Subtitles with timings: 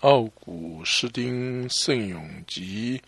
[0.00, 3.00] 奥古斯丁圣咏集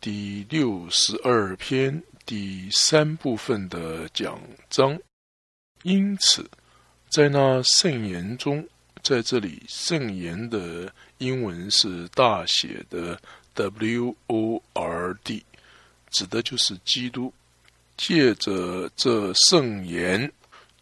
[0.00, 4.98] 第六十二篇第三部分的讲章。
[5.84, 6.44] 因此，
[7.08, 8.66] 在那圣言中，
[9.00, 13.16] 在这里圣言的英文是大写的
[13.54, 15.44] W O R D，
[16.10, 17.32] 指的就是基督。
[17.96, 20.30] 借着这圣言，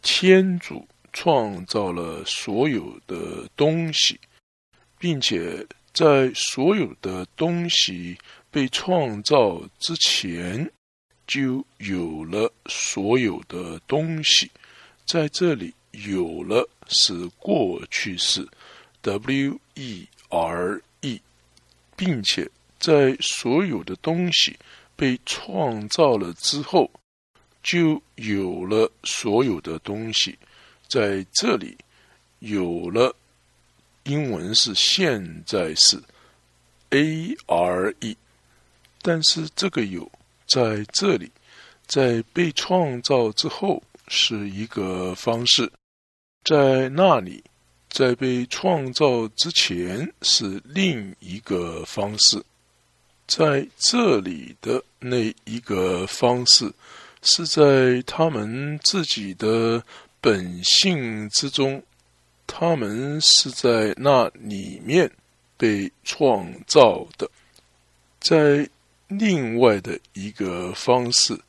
[0.01, 4.19] 天主创造了所有的东西。
[5.03, 8.17] 并且在所有的东西
[8.49, 10.71] 被创造之前，
[11.27, 14.49] 就有了所有的东西。
[15.05, 18.47] 在这里有了是过去式
[19.01, 21.21] ，W E R E，
[21.97, 24.55] 并且在所有的东西
[24.95, 26.89] 被创造了之后，
[27.61, 30.39] 就有了所有的东西。
[30.87, 31.77] 在这里
[32.39, 33.13] 有了。
[34.03, 36.01] 英文是现在式
[36.89, 38.17] ，A R E，
[39.01, 40.11] 但是这个有
[40.45, 41.31] 在这里，
[41.87, 45.71] 在被创造之后是一个方式，
[46.43, 47.43] 在那里，
[47.89, 52.43] 在被创造之前是另一个方式，
[53.25, 56.71] 在这里的那一个方式
[57.21, 59.81] 是在他们自己的
[60.19, 61.81] 本性之中。
[62.45, 65.11] 他们是在那里面
[65.57, 67.29] 被创造的，
[68.19, 68.69] 在
[69.07, 71.39] 另外的一个方式，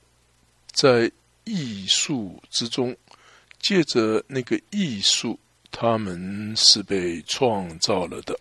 [0.73, 1.11] 在
[1.45, 2.97] 艺术之中，
[3.61, 5.39] 借着那个艺术，
[5.71, 8.39] 他们是被创造了的。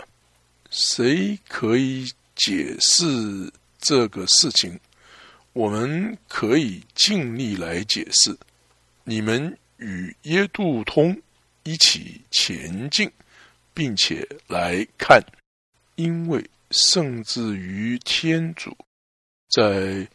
[0.70, 4.80] 谁可以解释这个事情？
[5.54, 8.36] 我们可以尽力来解释。
[9.04, 11.22] 你们与耶度通。
[11.64, 13.09] 一起前进，
[13.73, 15.23] 并且来看，
[15.95, 18.75] 因为甚至于天主
[19.50, 20.08] 在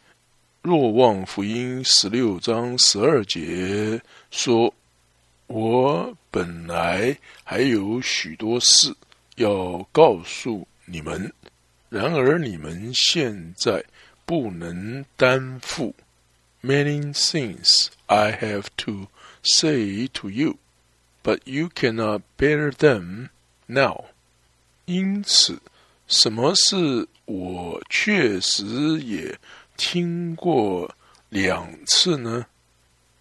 [0.61, 3.99] 若望福音十六章十二节
[4.29, 4.73] 说
[5.47, 8.93] ：“我本来还有许多事
[9.37, 11.33] 要告诉你们，
[11.89, 13.83] 然而你们现在
[14.25, 15.95] 不能担负。
[16.61, 19.07] Many things I have to
[19.41, 20.57] say to you。”
[21.22, 23.30] But you cannot bear them
[23.66, 24.04] now。
[24.84, 25.58] 因此，
[26.06, 29.38] 什么是我确实也
[29.78, 30.94] 听过
[31.30, 32.44] 两次呢？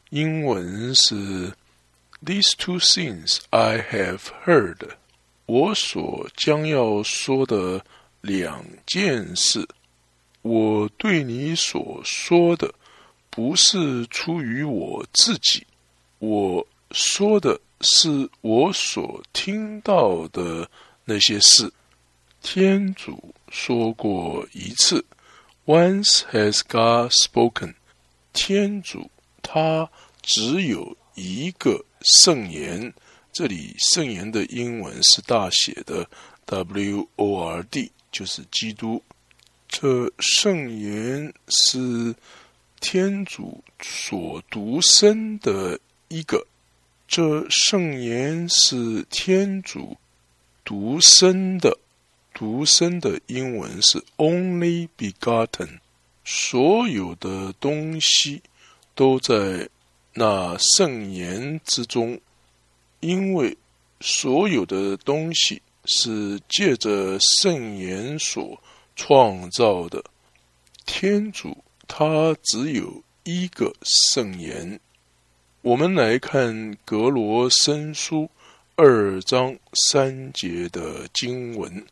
[0.10, 1.54] 英文是
[2.26, 4.80] These two things I have heard。
[5.46, 7.86] 我所将要说的
[8.20, 9.66] 两件事，
[10.42, 12.74] 我对你所说的，
[13.30, 15.66] 不是出于我自己，
[16.20, 17.58] 我说的。
[17.81, 20.69] 是我所听到的
[21.05, 21.73] 那些事。
[22.43, 25.05] 天主说过一次
[25.67, 27.75] ，Once has God spoken。
[28.33, 29.11] 天主
[29.43, 29.91] 他
[30.23, 32.93] 只有一个圣言，
[33.33, 36.09] 这里圣言的英文是大写的
[36.47, 39.03] W O R D，就是基督。
[39.69, 42.15] 这圣言是
[42.81, 45.79] 天主所独生的
[46.09, 46.47] 一个。
[47.09, 49.97] 这圣言是天主
[50.63, 51.79] 独生的，
[52.35, 55.79] 独生的英文是 only begotten。
[56.23, 58.43] 所有的东西
[58.95, 59.67] 都在
[60.13, 62.21] 那圣言之中，
[63.01, 63.57] 因为
[64.03, 68.63] 所有的东西是借着圣言所
[68.95, 70.05] 创造的。
[70.85, 74.79] 天主他只有一个圣言。
[75.69, 78.31] 我们来看格罗森书
[78.75, 81.85] 二章三节的经文，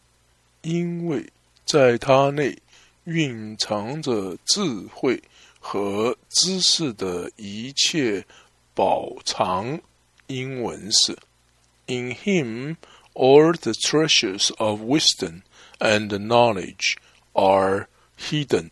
[0.63, 1.23] 因为
[1.67, 2.57] 在他内
[3.05, 4.63] 蕴藏着智
[4.95, 5.23] 慧
[5.61, 8.25] 和知识的一切
[8.75, 9.79] 宝藏。
[10.29, 11.13] 英文是
[11.87, 12.77] ：In Him
[13.13, 15.43] all the treasures of wisdom
[15.81, 16.95] and knowledge
[17.35, 18.71] are hidden。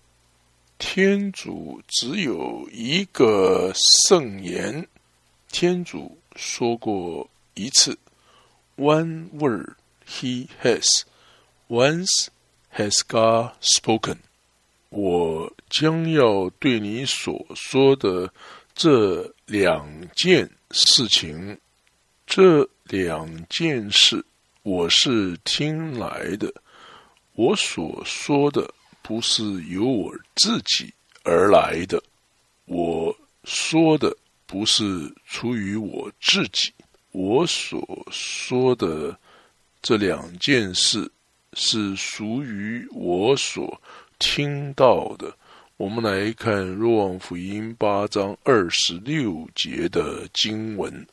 [0.78, 3.70] 天主只有一个
[4.08, 4.88] 圣言。
[5.54, 7.96] 天主说过一次
[8.76, 9.74] ，One word
[10.04, 11.02] He has
[11.68, 12.26] once
[12.74, 14.16] has God spoken。
[14.88, 18.34] 我将要对你所说的
[18.74, 19.86] 这两
[20.16, 21.56] 件事情，
[22.26, 24.24] 这两件事
[24.64, 26.52] 我是听来的。
[27.34, 30.92] 我所说的不是由我自己
[31.22, 32.02] 而来的，
[32.64, 34.16] 我说的。
[34.46, 36.73] 不是出于我自己，
[37.12, 39.19] 我所说的
[39.82, 41.11] 这两件事
[41.55, 43.81] 是属于我所
[44.19, 45.35] 听到的。
[45.76, 51.06] 我们来看《若望福音》八章二十六节的经文：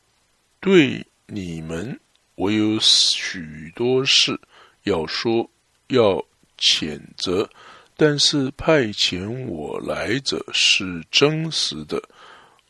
[0.59, 1.99] 对你们，
[2.35, 4.39] 我有许多事
[4.83, 5.49] 要说，
[5.87, 6.23] 要
[6.59, 7.49] 谴责。
[7.97, 12.01] 但是派遣我来者是真实的，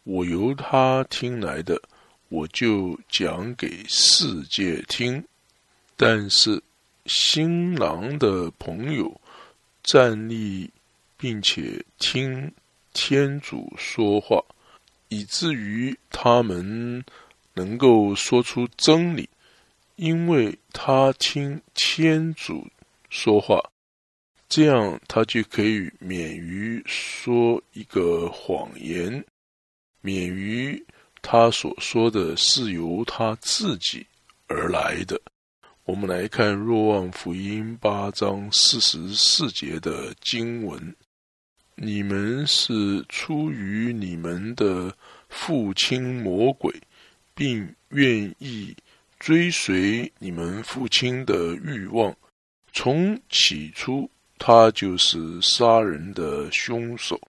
[0.03, 1.81] 我由他听来的，
[2.29, 5.23] 我就讲给世界听。
[5.95, 6.61] 但是
[7.05, 9.21] 新郎的朋友
[9.83, 10.69] 站立，
[11.17, 12.51] 并且听
[12.93, 14.43] 天主说话，
[15.09, 17.03] 以至于他们
[17.53, 19.29] 能够说出真理，
[19.97, 22.65] 因为他听天主
[23.09, 23.61] 说话。
[24.49, 29.23] 这样，他就可以免于说一个谎言，
[30.01, 30.83] 免于
[31.21, 34.05] 他所说的是由他自己
[34.47, 35.19] 而来的。
[35.83, 40.95] 我们来看《若望福音》八章四十四节的经文
[41.75, 44.95] ：“你们是出于你们的
[45.29, 46.73] 父亲魔鬼，
[47.33, 48.75] 并愿意
[49.19, 52.15] 追随你们父亲的欲望，
[52.73, 54.09] 从起初。”
[54.43, 57.21] 他就是杀人的凶手，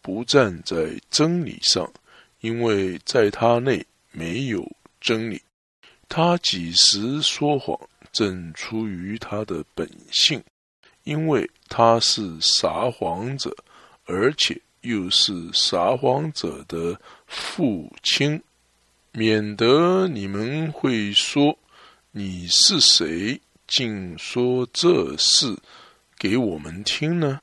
[0.00, 1.92] 不站在真理上，
[2.40, 4.70] 因为在他内没有
[5.00, 5.40] 真理。
[6.08, 7.78] 他几时说谎，
[8.12, 10.42] 正出于他的本性，
[11.04, 13.54] 因为他是撒谎者，
[14.06, 18.42] 而且又是撒谎者的父亲，
[19.12, 21.56] 免得你们会说
[22.10, 25.56] 你是谁，竟说这事。
[26.18, 27.40] 给我们听呢？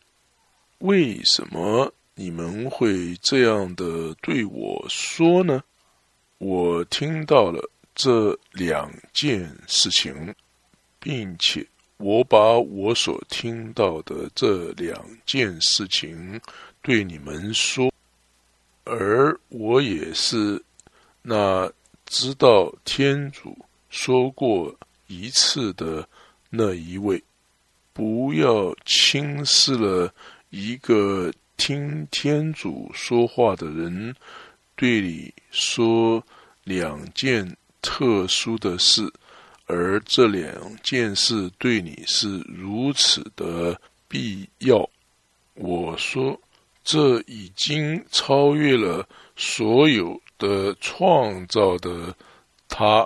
[0.79, 5.63] 为什么你们会这样的对我说呢？
[6.39, 10.33] 我听到了这两件事情，
[10.99, 11.63] 并且
[11.97, 16.41] 我把我所听到的这两件事情
[16.81, 17.93] 对你们说，
[18.83, 20.59] 而我也是
[21.21, 21.71] 那
[22.07, 23.55] 知道天主
[23.91, 24.75] 说过
[25.05, 26.09] 一次的
[26.49, 27.23] 那一位。
[27.93, 30.13] 不要轻视了
[30.51, 34.15] 一个听天主说话的人，
[34.75, 36.23] 对你说
[36.63, 39.11] 两件特殊的事，
[39.65, 43.77] 而这两件事对你是如此的
[44.07, 44.89] 必要。
[45.55, 46.39] 我说，
[46.83, 52.15] 这已经超越了所有的创造的，
[52.69, 53.05] 他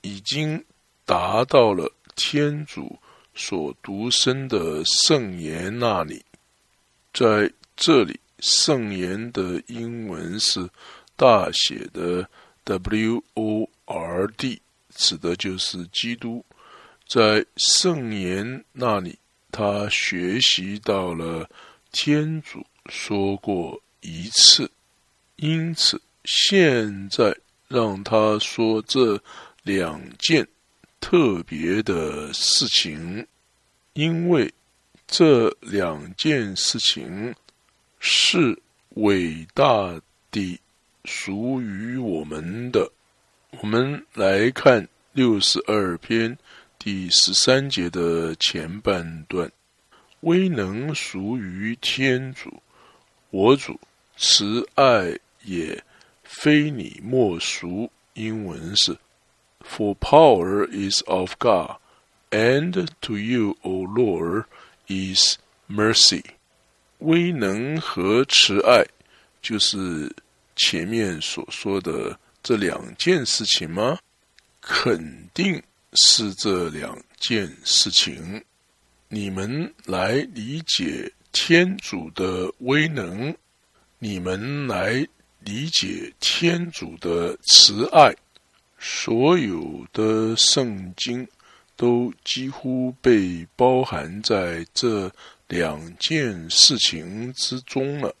[0.00, 0.64] 已经
[1.04, 2.98] 达到了天主。
[3.38, 6.24] 所独生的圣言那里，
[7.12, 10.68] 在这里，圣言的英文是
[11.14, 12.28] 大写的
[12.64, 14.60] W O R D，
[14.94, 16.44] 指的就是基督。
[17.06, 19.18] 在圣言那里，
[19.52, 21.48] 他学习到了
[21.92, 24.70] 天主说过一次，
[25.36, 27.36] 因此现在
[27.68, 29.22] 让他说这
[29.62, 30.46] 两件。
[30.98, 33.24] 特别的事情，
[33.92, 34.52] 因为
[35.06, 37.32] 这两件事情
[37.98, 38.58] 是
[38.90, 40.00] 伟大
[40.30, 40.60] 的，
[41.04, 42.90] 属于我们的。
[43.60, 46.36] 我们来看六十二篇
[46.78, 49.50] 第十三节的前半段：
[50.20, 52.62] 威能属于天主，
[53.30, 53.78] 我主
[54.16, 55.82] 慈爱也
[56.24, 57.90] 非你莫属。
[58.14, 58.96] 英文是。
[59.62, 61.78] For power is of God,
[62.30, 64.44] and to you, O Lord,
[64.86, 65.38] is
[65.68, 66.22] mercy.
[66.98, 68.84] 威能和慈爱，
[69.42, 70.10] 就是
[70.54, 73.98] 前面所说的这两件事情吗？
[74.60, 75.62] 肯定
[75.92, 78.42] 是这两件事情。
[79.08, 83.32] 你们来理解天主的威能，
[83.98, 85.06] 你们来
[85.40, 88.12] 理解天主的慈爱。
[88.78, 91.26] 所有的圣经
[91.76, 95.10] 都几乎被包含在这
[95.48, 98.14] 两件事情之中了，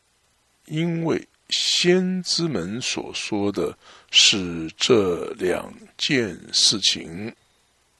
[0.66, 3.76] 因为先知们所说的
[4.10, 7.34] 是这两件事情，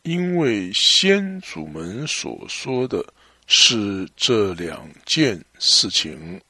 [0.02, 3.04] 因为先祖们所说的
[3.46, 6.40] 是这两件事情，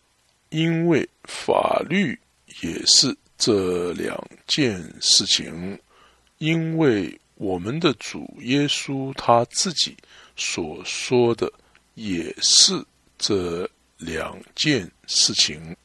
[0.50, 2.18] 因为法律
[2.62, 5.78] 也是这两件事情。
[6.38, 9.96] 因为我们的主耶稣他自己
[10.36, 11.50] 所说的
[11.96, 12.84] 也是
[13.18, 15.76] 这两件事情，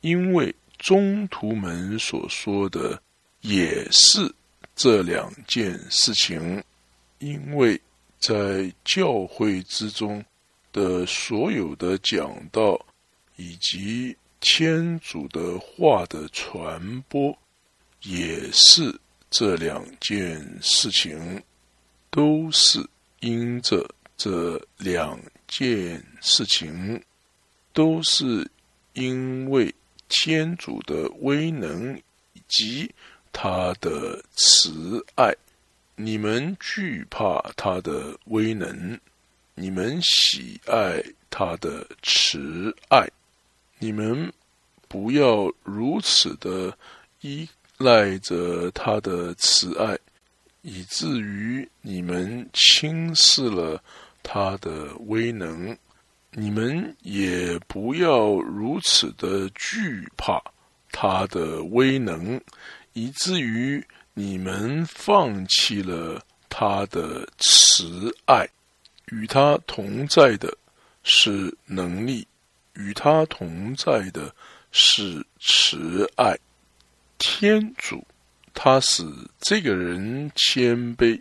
[0.00, 3.00] 因为中途们所说的
[3.40, 4.32] 也是
[4.74, 6.62] 这两件事情，
[7.18, 7.78] 因为
[8.18, 10.24] 在教会之中
[10.72, 12.80] 的所有的讲道，
[13.36, 17.36] 以及天主的话的传播，
[18.02, 18.96] 也是
[19.28, 21.42] 这两件事情，
[22.08, 22.88] 都是
[23.18, 25.18] 因着这两
[25.50, 27.02] 件事情，
[27.74, 28.48] 都是
[28.94, 29.74] 因为
[30.08, 32.00] 天主的威能
[32.32, 32.90] 以及
[33.32, 35.34] 他的慈爱。
[35.96, 38.98] 你们惧怕他的威能，
[39.54, 43.06] 你们喜爱他的慈爱，
[43.78, 44.32] 你们
[44.88, 46.74] 不要如此的
[47.20, 49.98] 依赖着他的慈爱，
[50.62, 53.82] 以至于你们轻视了
[54.22, 55.76] 他的威能。
[56.32, 60.40] 你们也不要如此的惧怕
[60.92, 62.40] 他的威能，
[62.92, 63.84] 以至于。
[64.12, 68.46] 你们放弃了他的慈爱，
[69.06, 70.52] 与他同在的
[71.04, 72.26] 是能力，
[72.74, 74.34] 与他同在的
[74.72, 76.36] 是慈爱。
[77.18, 78.04] 天主
[78.52, 79.04] 他使
[79.40, 81.18] 这个人谦卑，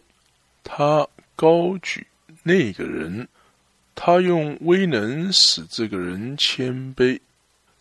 [0.63, 2.05] 他高举
[2.43, 3.27] 那个人，
[3.95, 7.19] 他用威能使这个人谦卑，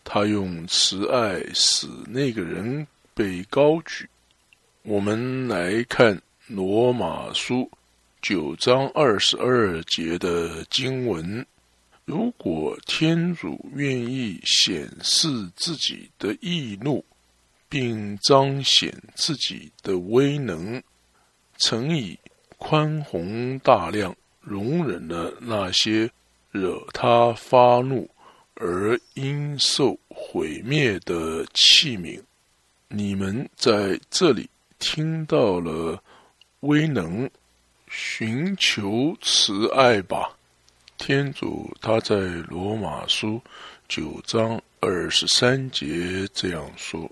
[0.03, 4.07] 他用慈爱使那个人被高举。
[4.83, 7.69] 我们来看罗马书
[8.21, 11.45] 九章二十二节的经文：
[12.05, 17.03] 如果天主愿意显示自己的义怒，
[17.67, 20.81] 并彰显自己的威能，
[21.57, 22.17] 曾以
[22.57, 24.15] 宽宏大量
[24.49, 26.09] 容忍了那些
[26.51, 28.09] 惹他发怒
[28.55, 32.19] 而应受毁灭的器皿，
[32.87, 34.49] 你们在这里。
[34.79, 36.01] 听到了
[36.61, 37.29] 威能，
[37.89, 40.37] 寻求慈爱吧。
[40.97, 42.15] 天主他在
[42.47, 43.41] 罗马书
[43.89, 47.11] 九章二十三节这样说：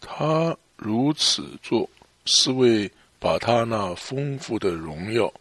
[0.00, 1.88] 他如此做，
[2.24, 2.90] 是为
[3.20, 5.32] 把他那丰富的荣耀，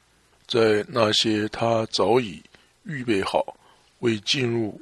[0.49, 2.43] 在那些他早已
[2.83, 3.55] 预备好
[3.99, 4.81] 为进入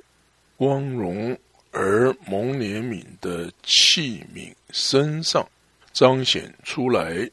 [0.55, 1.37] 光荣
[1.71, 5.47] 而蒙怜悯的器皿身上。
[5.93, 7.27] 彰显出来，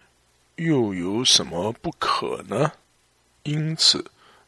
[0.57, 2.73] 又有什么不可呢？
[3.43, 4.03] 因此，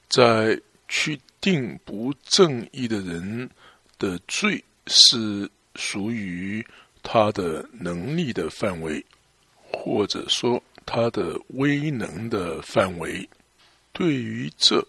[0.09, 3.51] 在去定不正义的人
[3.99, 6.67] 的罪，是属于
[7.03, 9.05] 他的能力的范围，
[9.71, 13.29] 或者说他的威能的范围。
[13.99, 14.87] 对于这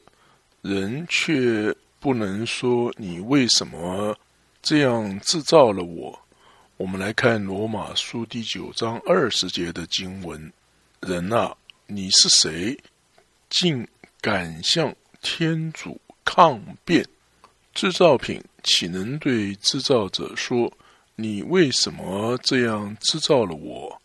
[0.62, 4.14] 人，却不能说你为什么
[4.62, 6.20] 这样制造了我。
[6.76, 10.52] 我们来看罗马书第九章二十节的经文
[11.00, 12.78] ：“人啊，你是谁，
[13.50, 13.88] 竟
[14.20, 17.08] 敢向天主抗辩？
[17.74, 20.70] 制造品岂能对制造者说
[21.16, 24.02] ：‘你为什么这样制造了我？’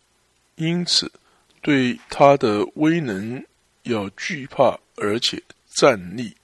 [0.54, 1.10] 因此，
[1.60, 3.44] 对他的威能
[3.82, 5.42] 要惧怕，而且
[5.74, 6.34] 站立；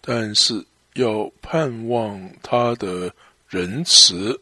[0.00, 3.14] 但是要盼望他的
[3.48, 4.40] 仁慈。”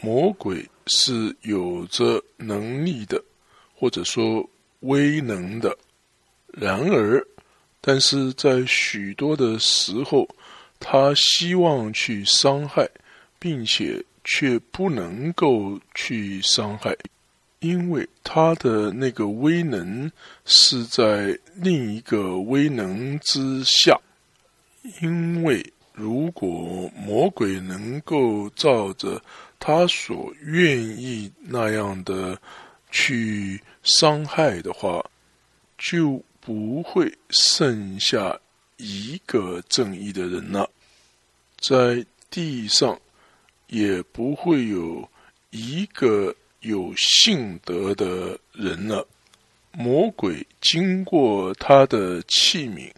[0.00, 3.20] 魔鬼是有着能力的，
[3.74, 4.48] 或者说
[4.80, 5.76] 威能的。
[6.52, 7.26] 然而，
[7.80, 10.28] 但是在许多的时候，
[10.78, 12.88] 他希望去伤害，
[13.40, 16.96] 并且却不能够去伤害，
[17.60, 20.10] 因为他的那个威能
[20.44, 23.98] 是在另一个威能之下。
[25.02, 29.20] 因为如果魔鬼能够照着
[29.58, 32.40] 他所愿意那样的
[32.90, 35.04] 去伤害的话，
[35.76, 38.38] 就不会剩下
[38.76, 40.70] 一个正义的人了，
[41.58, 42.98] 在地上
[43.66, 45.06] 也不会有
[45.50, 49.06] 一个有信德的人了。
[49.72, 52.90] 魔鬼经过他的器皿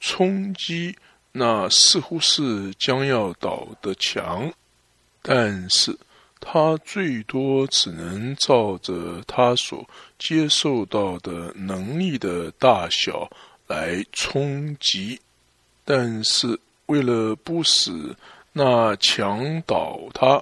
[0.00, 0.96] 冲击
[1.32, 4.52] 那似乎是将要倒的墙，
[5.22, 5.98] 但是。
[6.40, 9.84] 他最多只能照着他所
[10.20, 13.28] 接受到的能力的大小
[13.66, 15.20] 来冲击，
[15.84, 17.90] 但是为了不使
[18.52, 20.40] 那墙倒塌，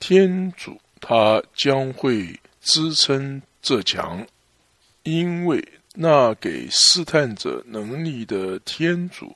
[0.00, 4.26] 天主他将会支撑这墙，
[5.04, 9.32] 因为那给试探者能力的天主，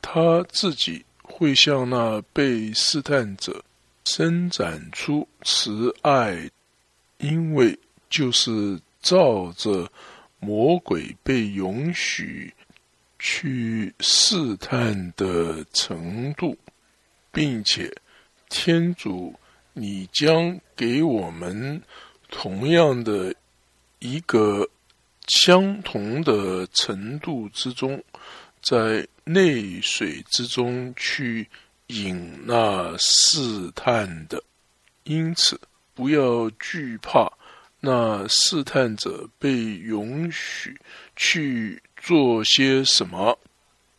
[0.00, 3.64] 他自己会向那被试探者。
[4.04, 6.50] 伸展出慈爱，
[7.18, 7.78] 因为
[8.10, 9.88] 就是照着
[10.40, 12.52] 魔鬼被允许
[13.20, 16.58] 去试探的程度，
[17.30, 17.88] 并且
[18.48, 19.32] 天主，
[19.72, 21.80] 你将给我们
[22.28, 23.32] 同样的
[24.00, 24.68] 一个
[25.28, 28.02] 相同的程度之中，
[28.60, 31.48] 在内水之中去
[31.86, 34.42] 引那试探的，
[35.04, 35.60] 因此
[35.94, 37.30] 不要惧怕
[37.78, 40.76] 那试探者被允许
[41.14, 41.80] 去。
[42.04, 43.38] 做些什么？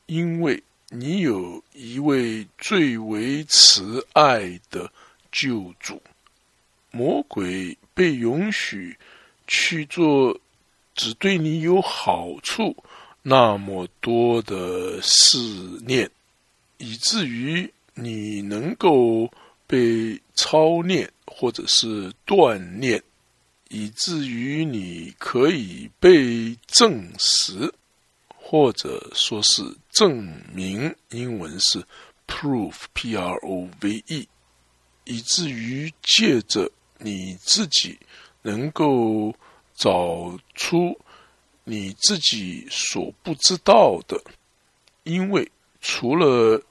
[0.08, 4.92] 因为你有一位最为慈爱的
[5.32, 6.02] 救主，
[6.94, 8.98] 魔鬼被允许
[9.48, 10.40] 去做
[10.96, 12.76] 只对你有好处
[13.24, 15.38] 那么多的试
[15.86, 16.10] 念，
[16.78, 19.30] 以至于你能够
[19.68, 23.04] 被操练或者是锻炼，
[23.70, 27.74] 以至于你可以被证实。
[28.46, 31.84] 或者说是证明，英文是
[32.28, 34.28] prove，p-r-o-v-e，
[35.06, 37.98] 以至于借着你自己
[38.42, 39.34] 能够
[39.76, 40.98] 找出
[41.64, 44.22] 你自己所不知道的，
[45.04, 45.50] 因为
[45.82, 46.62] 除了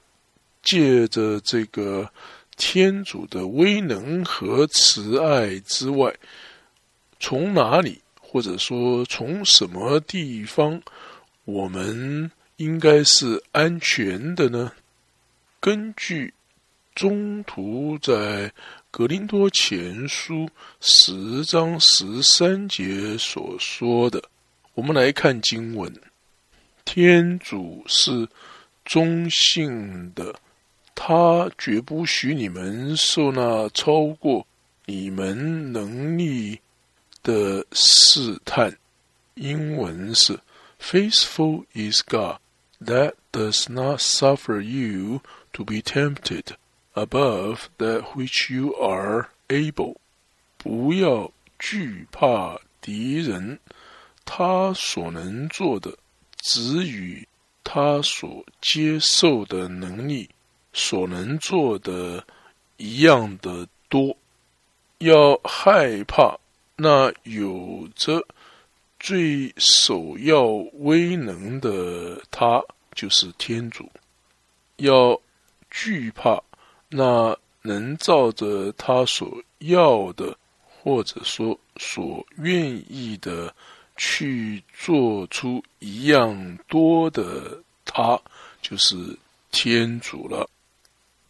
[0.61, 2.09] 借着这个
[2.55, 6.15] 天主的威能和慈爱之外，
[7.19, 10.81] 从哪里或者说从什么地方？
[11.45, 14.71] 我们应该是安全的呢。
[15.59, 16.33] 根据
[16.95, 18.51] 中途在
[18.95, 20.47] 格林多前书
[20.79, 24.23] 十章十三节所说的，
[24.75, 25.91] 我们来看经文：
[26.85, 28.29] 天主是
[28.85, 30.35] 中性的，
[30.93, 34.45] 他绝不许你们受那超过
[34.85, 36.59] 你们能力
[37.23, 38.77] 的试探。
[39.33, 40.39] 英文是。
[40.79, 42.37] Faithful is God
[42.79, 45.21] that does not suffer you
[45.53, 46.43] to be tempted
[46.93, 49.97] above that which you are able。
[50.57, 53.59] 不要惧怕敌人，
[54.25, 55.97] 他所能做的
[56.37, 57.27] 只与
[57.63, 60.29] 他所接受的能力
[60.73, 62.25] 所能做的
[62.77, 64.15] 一样的多。
[64.99, 66.39] 要害怕
[66.75, 68.25] 那有着。
[68.99, 72.63] 最首要威能的他
[72.95, 73.91] 就是天主，
[74.77, 75.19] 要
[75.69, 76.41] 惧怕
[76.95, 83.53] 那能照着他所要的，或者说所愿意的
[83.97, 88.21] 去做出一样多的他，
[88.61, 89.17] 就是
[89.51, 90.47] 天主了，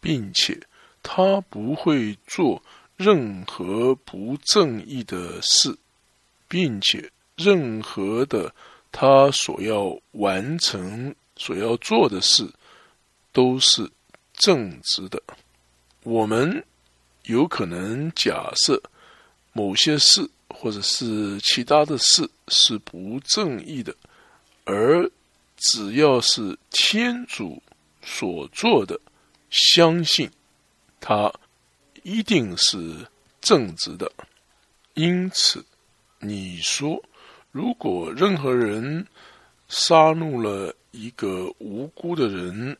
[0.00, 0.60] 并且
[1.02, 2.62] 他不会做
[2.96, 5.76] 任何不正义的事，
[6.46, 7.10] 并且。
[7.36, 8.54] 任何的
[8.92, 12.48] 他所要完成、所要做的事，
[13.32, 13.90] 都是
[14.34, 15.20] 正直的。
[16.04, 16.64] 我们
[17.24, 18.80] 有可能假设
[19.52, 23.94] 某些事或者是其他的事是不正义的，
[24.64, 25.10] 而
[25.56, 27.60] 只要是天主
[28.02, 29.00] 所做的，
[29.50, 30.30] 相信
[31.00, 31.32] 他
[32.02, 32.94] 一定是
[33.40, 34.10] 正直的。
[34.94, 35.64] 因此，
[36.20, 37.02] 你说。
[37.50, 39.06] 如果任何人
[39.68, 42.76] 杀戮了一个无辜的人，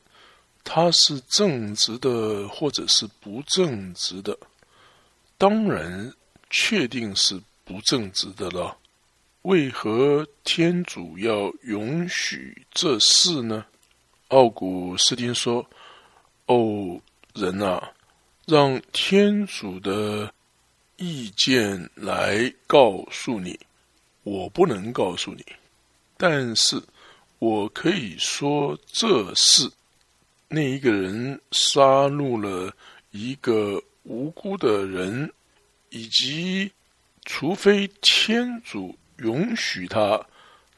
[0.64, 4.36] 他是正直的，或者是不正直的？
[5.38, 6.12] 当然，
[6.50, 8.76] 确定是不正直的了。
[9.42, 13.66] 为何天主要允许这事呢？
[14.28, 15.64] 奥古斯丁说
[16.46, 16.98] ：“哦，
[17.34, 17.92] 人啊，
[18.46, 20.32] 让天主的
[20.96, 23.60] 意见来告诉你。”
[24.24, 25.44] 我不能告诉你，
[26.16, 26.82] 但是
[27.38, 29.70] 我可以说，这是
[30.54, 32.72] 那一个人杀戮了
[33.10, 35.32] 一个无辜的人，
[35.90, 36.70] 以及
[37.24, 40.24] 除非天主允许他，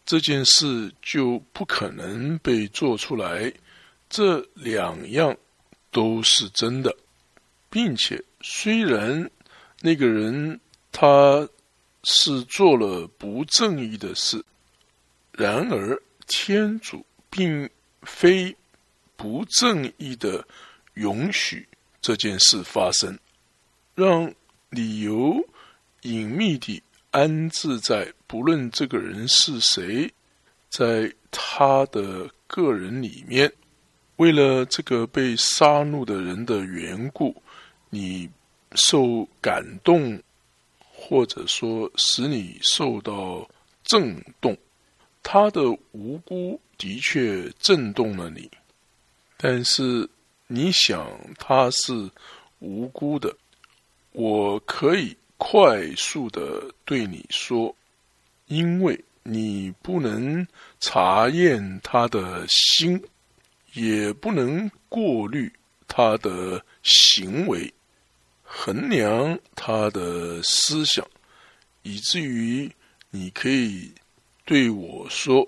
[0.07, 3.53] 这件事就不可能被做出来。
[4.09, 5.37] 这两样
[5.91, 6.97] 都是真的，
[7.69, 9.31] 并且虽然
[9.83, 10.59] 那个人
[10.91, 11.47] 他。
[12.09, 14.41] 是做了不正义的事，
[15.33, 17.69] 然而天主并
[18.03, 18.55] 非
[19.17, 20.47] 不正义的
[20.95, 21.67] 允许
[22.01, 23.19] 这件事发生，
[23.95, 24.33] 让
[24.71, 25.37] 理由
[26.03, 30.13] 隐秘地安置在不论这个人是谁，
[30.69, 33.53] 在他的个人里面，
[34.17, 37.35] 为了这个被杀戮的人的缘故，
[37.91, 38.29] 你
[38.75, 40.23] 受感动。
[40.99, 43.49] 或者说使你受到
[43.85, 44.57] 震动，
[45.23, 48.51] 他的无辜的确震动了你，
[49.37, 50.09] 但是
[50.47, 52.11] 你想他是
[52.59, 53.37] 无辜的，
[54.13, 57.75] 我可以快速的对你说，
[58.47, 60.47] 因为你不能
[60.81, 63.03] 查验他的心，
[63.75, 65.53] 也不能过滤
[65.87, 67.73] 他的行为，
[68.43, 71.07] 衡量他的思想，
[71.83, 72.71] 以至于
[73.11, 73.93] 你可以。
[74.49, 75.45] 对我说，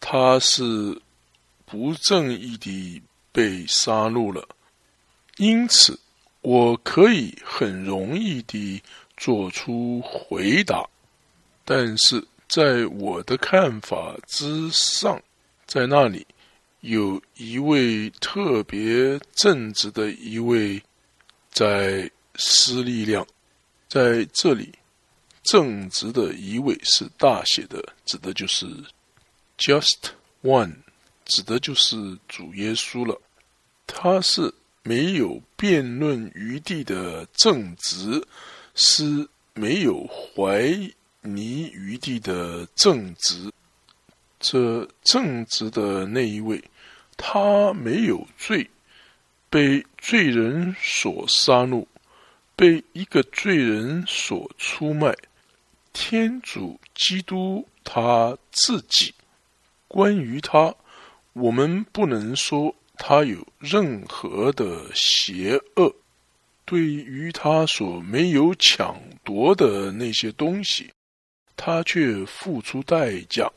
[0.00, 0.98] 他是
[1.70, 4.48] 不正义地被杀戮了，
[5.36, 5.98] 因此
[6.40, 8.82] 我可以很容易地
[9.16, 10.84] 做出回答。
[11.64, 15.22] 但是在我的看法之上，
[15.66, 16.26] 在那里
[16.80, 20.82] 有一位特别正直的一位
[21.52, 23.24] 在施力量，
[23.88, 24.72] 在这里。
[25.42, 28.66] 正直的一位是大写的，指的就是
[29.56, 29.96] just
[30.42, 30.74] one，
[31.30, 31.96] 指的就是
[32.28, 33.20] 主耶稣了。
[33.86, 38.24] 他是没有辩论余地的正直，
[38.74, 40.62] 是没有怀
[41.22, 43.50] 疑余地的正直。
[44.38, 46.62] 这正直的那一位，
[47.16, 48.70] 他没有罪，
[49.50, 51.84] 被罪人所杀戮，
[52.56, 55.14] 被一个罪人所出卖。
[55.92, 59.12] 天主基督他自己，
[59.88, 60.74] 关于他，
[61.40, 65.94] 我们不能说他有任何的邪恶。
[66.66, 70.88] 对于他所没有抢夺的那些东西，
[71.56, 73.50] 他却付出代价。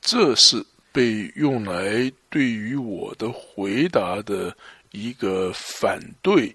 [0.00, 4.56] 这是被用来对于我的回答的
[4.92, 6.54] 一个反对，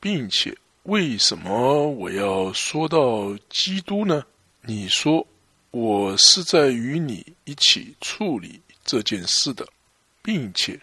[0.00, 4.24] 并且为什么我要说到基督呢？
[4.62, 5.24] 你说
[5.70, 9.64] 我是在与你一起处理这件事的，
[10.26, 10.76] 并且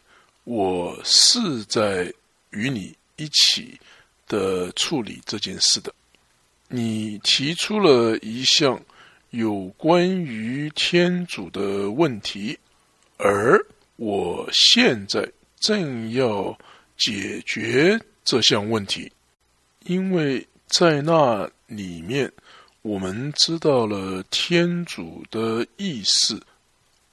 [0.45, 2.09] 我是在
[2.51, 3.77] 与你一起
[4.25, 5.93] 的处理这件事的。
[6.69, 8.81] 你提出了一项
[9.31, 12.57] 有关于天主的问题，
[13.17, 13.59] 而
[13.97, 15.29] 我现在
[15.59, 16.57] 正要
[16.97, 19.11] 解决这项问题，
[19.87, 22.31] 因为在那里面。
[22.81, 26.37] 我们知道了天主的意思，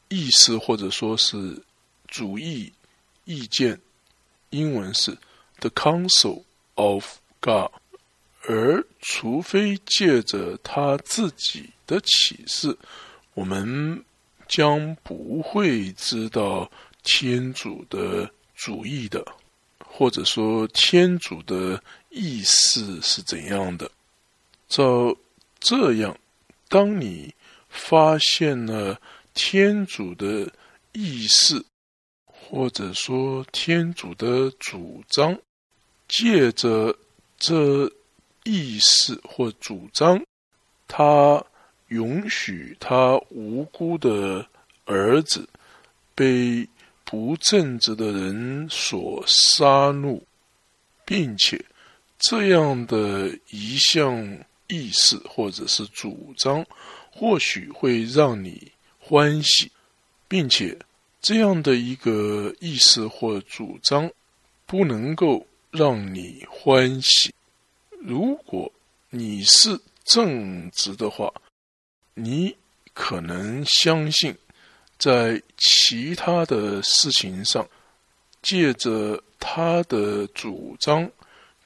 [0.09, 1.57] 意思或者说是
[2.11, 2.71] 主意、
[3.25, 3.81] 意见，
[4.51, 5.17] 英文是
[5.61, 6.43] the council
[6.75, 7.71] of God。
[8.43, 12.77] 而除非借着他自己的启示，
[13.35, 14.03] 我们
[14.49, 16.71] 将不会知道
[17.03, 19.25] 天主的主意的，
[19.79, 23.91] 或者说天主的意思是怎样的。
[24.69, 25.15] 照
[25.61, 26.19] 这样，
[26.69, 27.35] 当你
[27.69, 28.99] 发现了
[29.35, 30.51] 天主的
[30.93, 31.63] 意识，
[32.51, 35.39] 或者说天主的主张，
[36.09, 36.93] 借着
[37.39, 37.91] 这
[38.43, 40.21] 意识或主张，
[40.89, 41.41] 他
[41.89, 44.45] 允许他无辜的
[44.85, 45.49] 儿子
[46.15, 46.69] 被
[47.05, 50.21] 不正直的人所杀戮，
[51.05, 51.65] 并且
[52.19, 54.39] 这样的一项。
[54.73, 56.65] 意识或者是主张，
[57.11, 59.69] 或许会让你欢喜，
[60.29, 60.79] 并且
[61.21, 64.11] 这样的一个意思或主张
[64.67, 67.35] 不能够让你欢喜。
[68.01, 68.73] 如果
[69.11, 71.33] 你是正直的话，
[72.15, 72.57] 你
[72.93, 74.37] 可能相信，
[74.99, 77.69] 在其他的事情上，
[78.43, 81.11] 借着他的主张，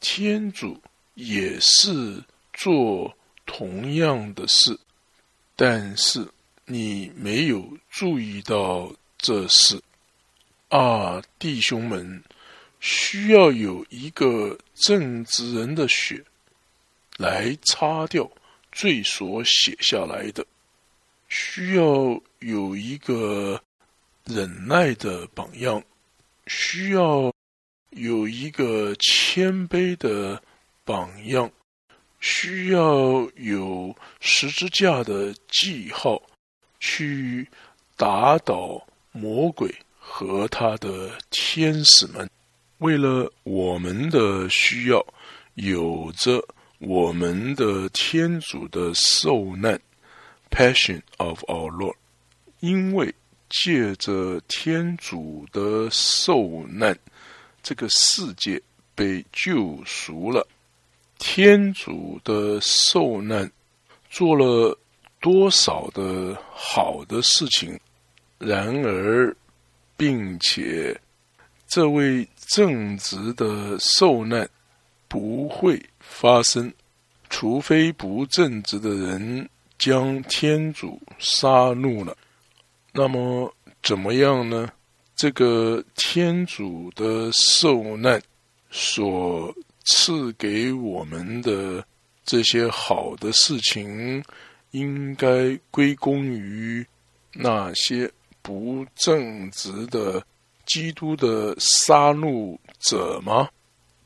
[0.01, 0.81] 天主
[1.14, 2.23] 也是。
[2.57, 3.12] 做
[3.47, 4.79] 同样的事，
[5.57, 6.25] 但是
[6.67, 8.93] 你没有注意到
[9.25, 9.81] 这事。
[10.69, 12.23] 啊，弟兄们，
[12.79, 16.23] 需要有一个正直人的血
[17.17, 18.31] 来擦掉
[18.71, 20.45] 罪所写下来的，
[21.31, 23.63] 需要有一个
[24.25, 25.83] 忍耐的榜样，
[26.47, 27.33] 需要
[27.91, 30.43] 有一个谦卑的
[30.85, 31.51] 榜样。
[32.21, 36.23] 需要有十字架的记号，
[36.81, 37.47] 去
[37.99, 38.83] 打倒
[39.16, 42.29] 魔鬼和他的天使们。
[42.79, 45.07] 为了我们的需要，
[45.55, 46.44] 有着
[46.79, 49.81] 我们的天主的受难
[50.50, 51.94] （Passion of our Lord）。
[52.59, 53.14] 因为
[53.48, 56.98] 借着天主的受难，
[57.62, 58.61] 这个世界
[58.96, 60.46] 被救赎了。
[61.18, 63.50] 天主的受难，
[64.11, 64.77] 做了
[65.20, 67.79] 多少的好的事情，
[68.45, 69.35] 然而，
[69.97, 71.01] 并且
[71.67, 74.49] 这位正直的受难
[75.09, 76.73] 不会发生，
[77.31, 82.17] 除非不正直的人将天主杀怒了。
[82.93, 83.53] 那么
[83.83, 84.69] 怎么样呢？
[85.17, 88.21] 这个天主的受难
[88.71, 89.55] 所
[89.85, 91.85] 赐给我们的
[92.25, 94.23] 这些好的事情，
[94.73, 96.85] 应该归功于
[97.33, 98.11] 那些
[98.45, 100.23] 不正直的
[100.67, 103.49] 基督的杀戮者吗？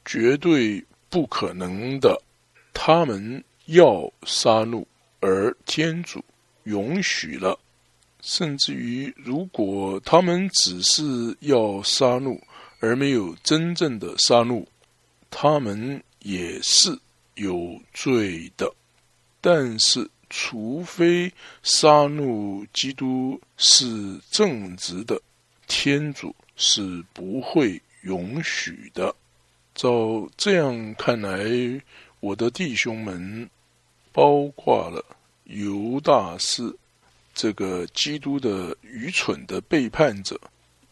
[0.04, 2.22] 绝对不可能的。
[2.72, 4.84] 他们要杀戮，
[5.18, 6.24] 而天主
[6.62, 7.58] 允许了。
[8.20, 12.40] 甚至于，如果他们只是要杀戮，
[12.78, 14.64] 而没有真正的杀戮，
[15.30, 16.96] 他们也是
[17.34, 18.72] 有罪的。
[19.40, 25.20] 但是，除非杀戮基督是正直的，
[25.66, 29.14] 天主是不会允许的。
[29.74, 31.38] 照这样看来，
[32.20, 33.48] 我的弟兄们，
[34.12, 35.04] 包括了
[35.44, 36.74] 犹大是。
[37.40, 40.36] 这个基督的愚蠢的背叛者，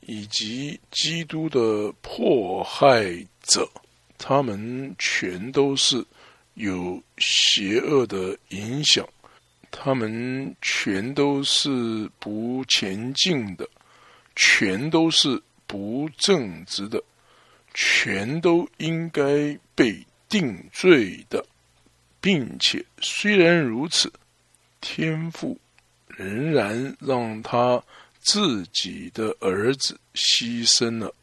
[0.02, 3.02] 以及基督的迫害
[3.42, 3.68] 者，
[4.16, 6.06] 他们全都是
[6.54, 9.04] 有邪恶的影响，
[9.78, 13.68] 他们全都是不前进的，
[14.34, 17.02] 全都是不正直的，
[17.74, 21.44] 全都应该被定罪的，
[22.20, 24.10] 并且虽然如此，
[24.80, 25.58] 天父。
[26.16, 27.82] 仍然让他
[28.20, 31.14] 自己的儿子牺牲了，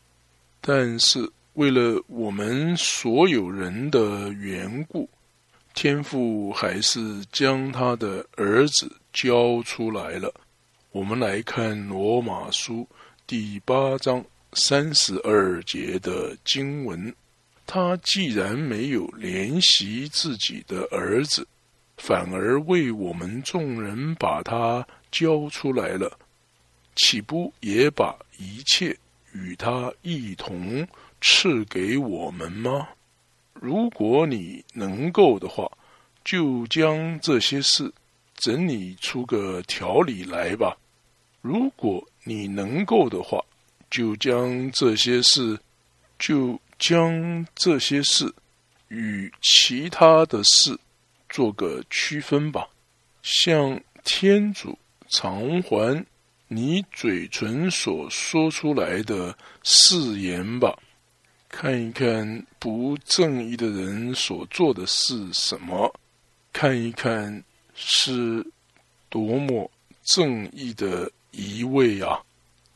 [0.61, 5.09] 但是为了我们所有人的缘故，
[5.73, 10.33] 天父还是将他的儿子交出来了。
[10.91, 12.87] 我们来看罗马书
[13.25, 17.13] 第八章三十二节的经文：
[17.65, 21.47] 他既然没有怜惜自己的儿子。
[21.97, 26.17] 反而为我们众人把他交出来了，
[26.95, 28.97] 岂不也把一切
[29.31, 30.85] 与他一同
[31.21, 32.87] 赐给我们吗？
[33.63, 35.71] 如果你能够的话，
[36.25, 37.89] 就将这些事
[38.35, 40.75] 整理出个条理来吧。
[41.39, 43.41] 如果你能够的话，
[43.89, 45.57] 就将这些事，
[46.19, 48.29] 就将这些事
[48.89, 50.77] 与其他的事。
[51.29, 52.67] 做个区分吧，
[53.21, 56.05] 向天主偿还
[56.49, 60.77] 你嘴唇所说出来的誓言吧。
[61.55, 65.93] 看一看不正义的人所做的是什么，
[66.51, 67.43] 看一看
[67.75, 68.43] 是
[69.07, 69.69] 多么
[70.03, 72.19] 正义的一位啊！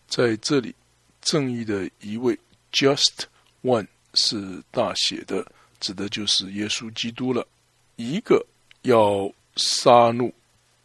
[0.07, 0.75] 在这里，
[1.21, 2.37] 正义的一位
[2.71, 3.23] ，just
[3.63, 5.43] one 是大写的，
[5.79, 7.45] 指的就是耶稣基督了。
[7.95, 8.45] 一个
[8.83, 10.31] 要杀戮，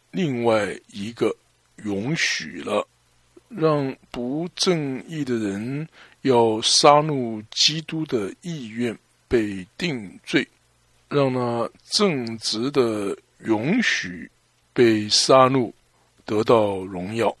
[0.09, 1.33] 另外一个
[1.83, 2.85] 允许了，
[3.55, 5.87] 让不正义的人
[6.21, 10.47] 要杀戮基督的意愿被定罪，
[11.09, 14.29] 让那正直的允许
[14.73, 15.71] 被杀戮
[16.25, 17.35] 得到荣耀，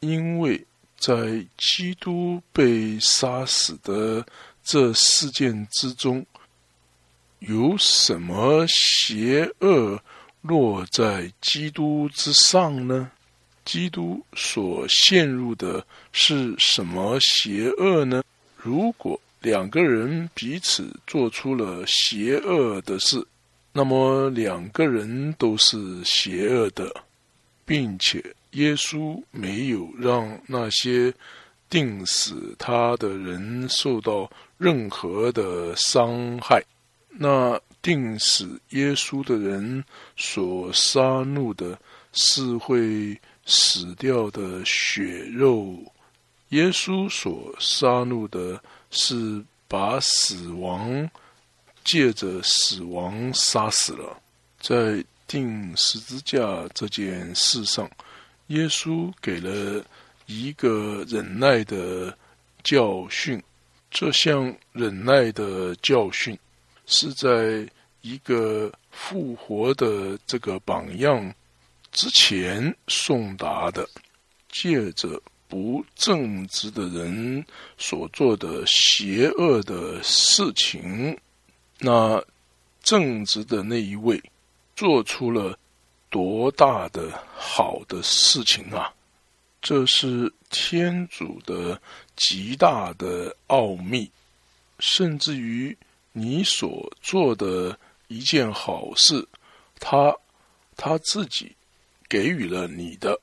[0.00, 0.64] 因为
[0.98, 4.26] 在基督被杀死的
[4.62, 6.24] 这事件之中。
[7.40, 10.02] 有什么邪恶
[10.40, 13.10] 落在基督之上呢？
[13.66, 18.22] 基督所陷入的是什么邪恶呢？
[18.56, 23.22] 如果两个人彼此做出了邪恶的事，
[23.72, 26.90] 那么两个人都是邪恶的，
[27.66, 31.12] 并且耶稣没有让那些
[31.68, 36.62] 定死他的人受到任何的伤害。
[37.10, 39.84] 那定死耶稣的人
[40.16, 41.78] 所杀戮的
[42.12, 45.76] 是会死掉的血肉，
[46.50, 51.08] 耶稣所杀戮的是把死亡
[51.84, 54.20] 借着死亡杀死了。
[54.60, 57.90] 在定十字架这件事上，
[58.48, 59.84] 耶稣给了
[60.26, 62.16] 一个忍耐的
[62.62, 63.42] 教训，
[63.90, 66.38] 这项忍耐的教训。
[66.88, 67.68] 是在
[68.00, 71.34] 一个复活的这个榜样
[71.96, 73.88] 之前送达的，
[74.50, 77.42] 借着不正直的人
[77.78, 81.18] 所做的邪恶的事情，
[81.78, 82.22] 那
[82.82, 84.22] 正直的那一位
[84.76, 85.58] 做出了
[86.10, 88.92] 多大的好的事情啊！
[89.62, 91.80] 这是天主的
[92.14, 94.10] 极大的奥秘，
[94.80, 95.74] 甚至于
[96.12, 97.78] 你所做的
[98.08, 99.26] 一件好事，
[99.80, 100.14] 他
[100.76, 101.56] 他自己
[102.08, 103.20] 给予了你的，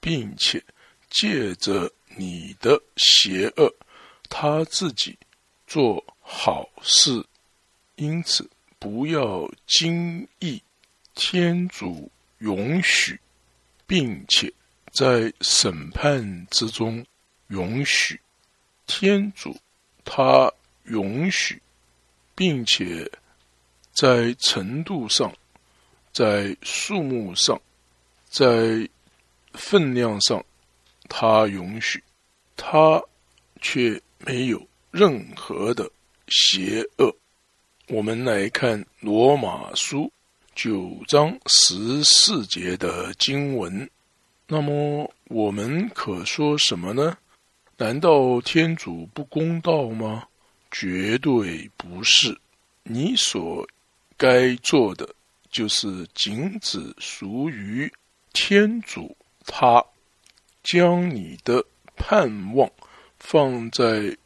[0.00, 0.62] 并且
[1.08, 3.74] 借着你的邪恶，
[4.28, 5.18] 他自己
[5.66, 7.24] 做好事，
[7.96, 10.62] 因此不要惊异，
[11.14, 13.20] 天主允许，
[13.86, 14.52] 并且。
[14.92, 17.06] 在审判之中，
[17.46, 18.20] 允许
[18.88, 19.56] 天主
[20.04, 20.52] 他
[20.82, 21.62] 允许，
[22.34, 23.08] 并且
[23.92, 25.32] 在程度上、
[26.12, 27.62] 在数目上、
[28.30, 28.88] 在
[29.52, 30.42] 分量上，
[31.08, 32.02] 他允许，
[32.56, 33.02] 他
[33.60, 35.90] 却没有任何的
[36.28, 37.14] 邪恶。
[37.88, 40.10] 我们来看罗马书
[40.54, 43.90] 九章十四节的经文。
[44.46, 47.18] 那么我们可说什么呢？
[47.76, 50.28] 难道天主不公道吗？
[50.70, 52.38] 绝对不是。
[52.84, 53.66] 你所
[54.16, 55.08] 该做的，
[55.50, 57.92] 就是仅只属于
[58.32, 59.16] 天主，
[59.46, 59.84] 他
[60.62, 61.64] 将你的
[61.96, 62.70] 盼望
[63.18, 64.16] 放在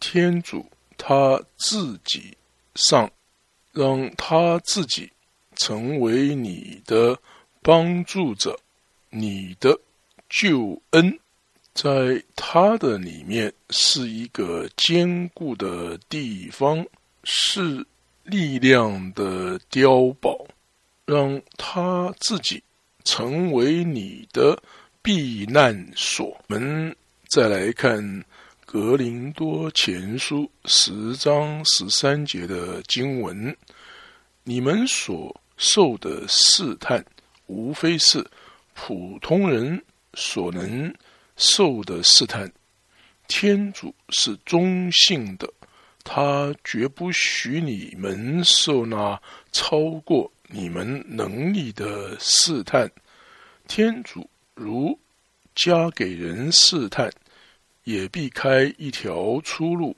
[0.00, 0.64] 天主
[0.96, 2.36] 他自己
[2.74, 3.10] 上，
[3.72, 5.10] 让他自己
[5.56, 7.18] 成为你的
[7.62, 8.58] 帮助者。
[9.10, 9.78] 你的
[10.28, 11.18] 救恩
[11.72, 16.84] 在他的里面是一个坚固的地方，
[17.22, 17.86] 是
[18.24, 20.46] 力量的碉堡，
[21.04, 22.60] 让他自己
[23.04, 24.60] 成为你的
[25.00, 26.26] 避难所。
[26.26, 26.94] 我们
[27.28, 28.02] 再来看
[28.66, 33.56] 《格林多前书》十章十三节的经文：
[34.42, 37.04] 你们所受的试探，
[37.46, 38.26] 无非是。
[38.76, 39.80] 普通人
[40.14, 40.92] 所能
[41.36, 42.52] 受的试探，
[43.28, 45.48] 天主是中性的，
[46.02, 49.16] 他绝不许你们受那
[49.52, 52.88] 超过你们能力的试探。
[53.66, 54.96] 天主如
[55.52, 57.12] 加给人试探，
[57.82, 59.96] 也避开一条出路，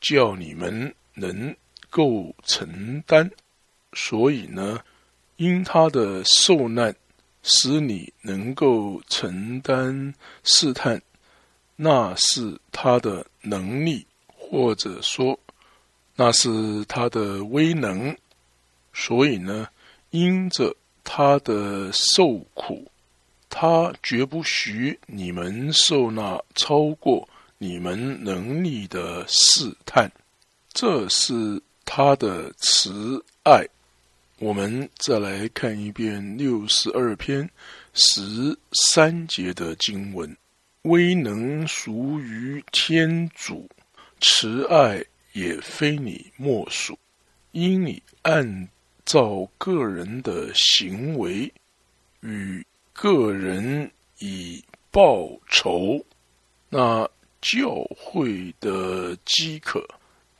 [0.00, 1.54] 叫你们能
[1.90, 3.30] 够承担。
[3.92, 4.80] 所以呢，
[5.36, 6.94] 因他的受难。
[7.44, 11.00] 使你能够承担试探，
[11.76, 15.38] 那是他的能力，或者说
[16.16, 18.14] 那是他的威能。
[18.92, 19.68] 所以呢，
[20.10, 22.90] 因着他的受苦，
[23.48, 30.10] 他绝不许你们受那超过你们能力的试探。
[30.72, 33.66] 这是他的慈爱。
[34.38, 37.50] 我们再来看一遍六十二篇
[37.94, 40.36] 十三节的经文：
[40.82, 43.68] 威能属于天主，
[44.20, 46.96] 慈爱也非你莫属。
[47.50, 48.68] 因你按
[49.08, 51.52] 造个人的行为
[52.20, 56.04] 与个人以报仇，
[56.68, 57.08] 那
[57.40, 59.82] 教会的饥渴，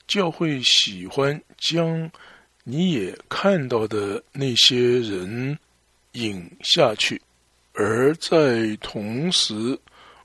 [0.07, 2.09] 教会喜欢将。
[2.71, 5.59] 你也看到的那些人
[6.13, 7.19] 引下去，
[7.73, 9.79] 而在同时，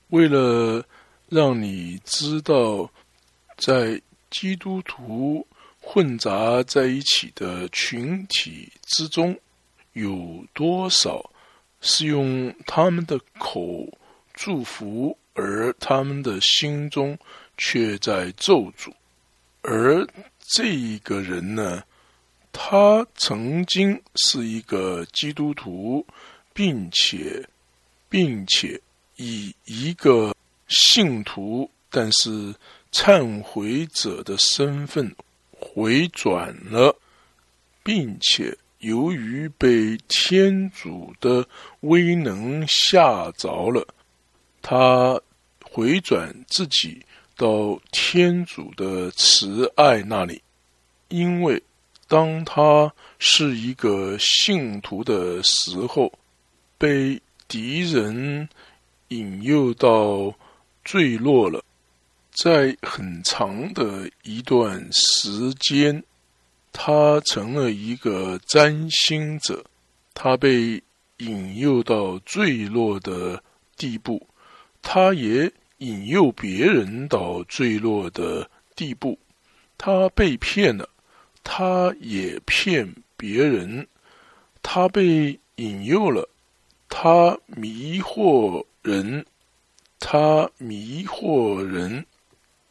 [0.08, 0.84] 为了
[1.30, 2.86] 让你知道，
[3.56, 5.46] 在基督徒
[5.86, 9.38] 混杂在一起的群体之中，
[9.92, 11.30] 有多少
[11.80, 13.86] 是用他们的口
[14.32, 17.16] 祝福，而他们的心中
[17.56, 18.92] 却在咒诅，
[19.62, 20.06] 而
[20.40, 21.84] 这一个人呢？
[22.56, 26.06] 他曾经是一个基督徒，
[26.52, 27.44] 并且，
[28.08, 28.80] 并且
[29.16, 30.32] 以一个
[30.68, 32.54] 信徒，但是
[32.92, 35.12] 忏悔者的身份
[35.64, 36.94] 回转了，
[37.82, 41.48] 并且由于被天主的
[41.80, 43.86] 威能吓着了，
[44.60, 45.18] 他
[45.64, 47.04] 回转自己
[47.36, 50.42] 到天主的慈爱那里，
[51.08, 51.62] 因为。
[52.06, 56.12] 当他是一个信徒的时候，
[56.76, 58.46] 被敌人
[59.08, 60.32] 引诱到
[60.84, 61.64] 坠落了，
[62.34, 66.02] 在很长的一段时间，
[66.72, 69.64] 他成了一个占星者，
[70.12, 70.82] 他被
[71.18, 73.42] 引诱到坠落的
[73.76, 74.26] 地步，
[74.82, 79.18] 他也引诱别人到坠落的地步，
[79.78, 80.88] 他被骗了。
[81.46, 83.86] 他也骗别人，
[84.62, 86.26] 他被引诱了，
[86.88, 89.26] 他迷惑人，
[90.00, 92.06] 他迷惑人，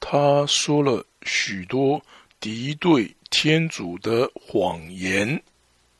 [0.05, 2.03] 他说了许多
[2.41, 5.41] 敌对天主的谎言。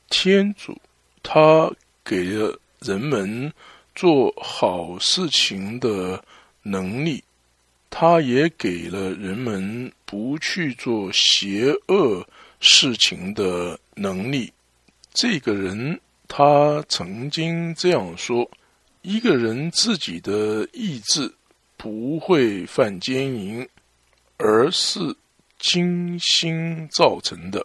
[0.09, 0.77] 天主
[1.23, 1.71] 他
[2.03, 3.51] 给了人们
[3.95, 6.21] 做好事情的
[6.63, 7.23] 能力，
[7.89, 12.27] 他也给了人们不去做邪恶
[12.59, 14.51] 事情的能力。
[15.13, 15.97] 这个人。
[16.35, 18.49] 他曾经这样说
[19.03, 21.31] ：“一个人自己的意志
[21.77, 23.67] 不会犯奸淫，
[24.38, 24.99] 而是
[25.59, 27.59] 精心造成的；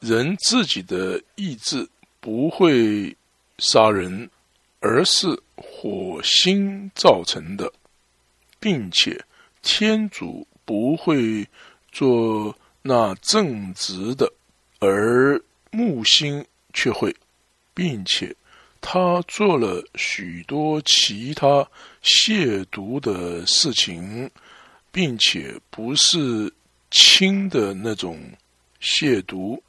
[0.00, 1.88] 人自己的意志
[2.20, 3.16] 不会
[3.58, 4.30] 杀人，
[4.80, 5.26] 而是
[5.56, 7.72] 火星造成的，
[8.60, 9.24] 并且
[9.62, 11.46] 天主不会
[11.90, 14.32] 做那正直的，
[14.80, 17.14] 而木星却会。”
[17.76, 18.34] 并且，
[18.80, 21.68] 他做了许多其他
[22.02, 24.30] 亵渎的事情，
[24.96, 26.50] 并且不是
[26.90, 28.18] 轻的那种
[28.80, 29.60] 亵渎。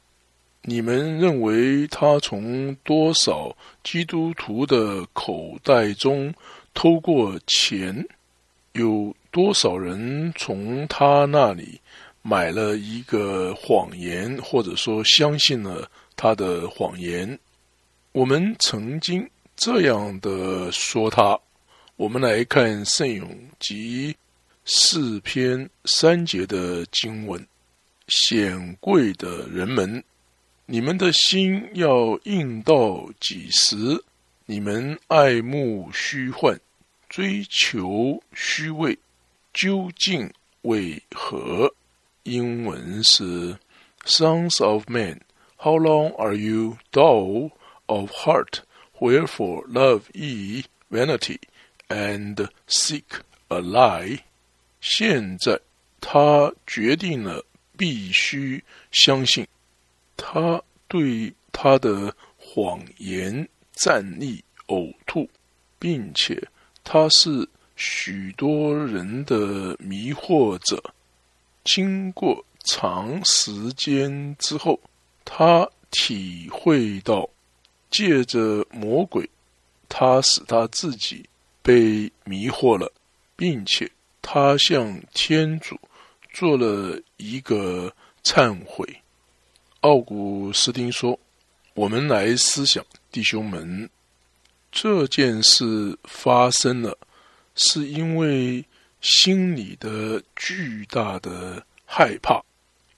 [0.62, 3.54] 你们认为他从多少
[3.84, 6.32] 基督徒的口袋中
[6.72, 8.08] 偷过钱？
[8.72, 11.78] 有多少人从他那里
[12.22, 17.38] 买了一个谎言，或者说相信了他的谎言？
[18.12, 21.38] 我们曾经这样的说他，
[21.96, 23.28] 我们来看圣咏
[23.60, 24.16] 及
[24.70, 27.44] 四篇三节的经文：
[28.08, 30.04] 显贵的人们，
[30.66, 34.04] 你们的心要硬到几时？
[34.44, 36.60] 你们爱慕虚幻，
[37.08, 38.98] 追求虚位，
[39.54, 40.30] 究竟
[40.62, 41.74] 为何？
[42.24, 43.56] 英文是
[44.04, 45.18] ：Sons of men,
[45.56, 47.52] how long are you dull?
[47.86, 48.60] of heart,
[49.00, 51.38] wherefore love ye vanity
[51.88, 53.04] and seek
[53.48, 54.20] a lie。
[54.80, 55.60] 现在
[56.00, 57.44] 他决定了
[57.76, 59.46] 必须相信，
[60.16, 65.28] 他对他的谎言站立呕吐，
[65.78, 66.42] 并且
[66.84, 70.82] 他是许多人的迷惑者。
[71.64, 74.80] 经过长时间之后，
[75.24, 77.28] 他体会到。
[77.90, 79.26] 借着魔鬼，
[79.88, 81.26] 他使他自己
[81.62, 82.92] 被迷惑了，
[83.34, 83.90] 并且
[84.30, 85.80] 他向天主
[86.34, 87.90] 做了一个
[88.22, 88.86] 忏悔。
[89.80, 91.18] 奥古斯丁说
[91.72, 93.88] ：“我们来思想，弟兄们，
[94.70, 96.98] 这件事发生了，
[97.54, 98.62] 是因为
[99.00, 102.44] 心里的巨大的害怕，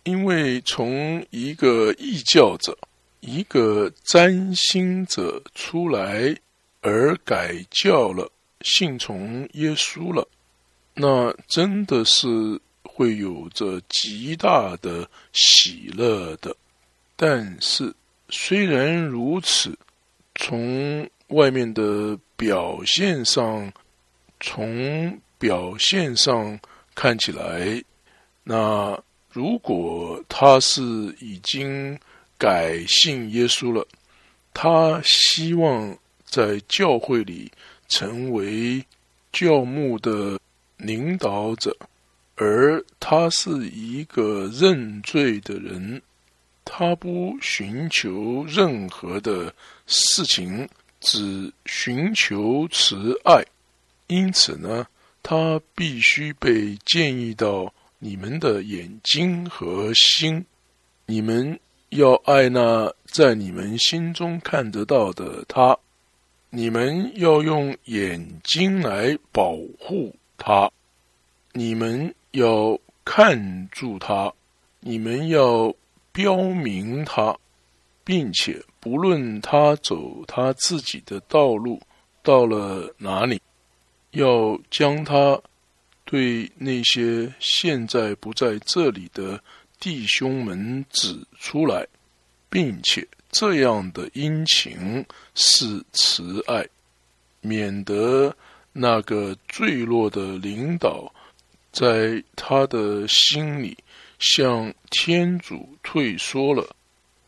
[0.02, 2.76] 因为从一个异教者。”
[3.20, 6.34] 一个占星者出来
[6.80, 10.26] 而改教了，信从耶稣了，
[11.00, 12.28] 那真的是
[12.82, 16.54] 会有着极大的喜乐的。
[17.16, 17.94] 但是
[18.28, 19.76] 虽然如此，
[20.34, 23.72] 从外面的表现上，
[24.40, 26.60] 从表现上
[26.94, 27.82] 看起来，
[28.44, 30.80] 那如果他是
[31.20, 31.98] 已经。
[32.40, 33.86] 改信耶稣了，
[34.54, 35.94] 他希望
[36.24, 37.52] 在教会里
[37.86, 38.82] 成为
[39.30, 40.40] 教牧的
[40.80, 41.76] 领导者，
[42.36, 46.00] 而他是一个认罪的人，
[46.64, 49.54] 他不寻求任何的
[49.86, 50.68] 事情，
[51.00, 53.44] 只寻求慈爱，
[54.08, 54.86] 因此呢，
[55.22, 60.44] 他必须被建议到你们的眼睛和心，
[61.06, 61.58] 你们。
[61.90, 65.76] 要爱那在你们心中看得到的他，
[66.48, 70.72] 你们要用眼睛来保护他，
[71.52, 74.32] 你们要看住他，
[74.80, 75.72] 你们要
[76.10, 77.36] 标明他，
[78.02, 81.78] 并且不论他走他自己的道路
[82.24, 83.40] 到了哪里，
[84.12, 85.40] 要将他
[86.04, 89.40] 对那些现在不在这里的。
[89.82, 91.86] 弟兄们指出来，
[92.50, 95.02] 并且这样的殷勤
[95.34, 96.68] 是慈爱，
[97.40, 98.36] 免得
[98.72, 101.12] 那个坠落的领导
[101.72, 103.76] 在他的心里
[104.18, 106.76] 向天主退缩了，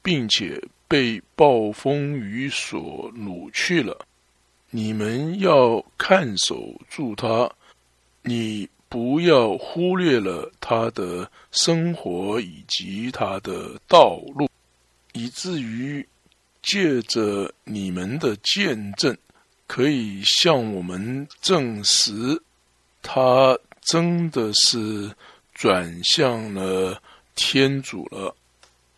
[0.03, 4.07] 并且被暴风雨所掳去了。
[4.70, 7.51] 你们要看守住他，
[8.22, 8.68] 你。
[8.93, 14.51] 不要忽略了他的生活以及他的道路，
[15.14, 16.07] 以至于
[16.61, 19.16] 借着你们的见证，
[19.74, 22.12] 可以向我们证实，
[23.00, 25.10] 他真的是
[25.54, 27.00] 转向了
[27.34, 28.36] 天主了。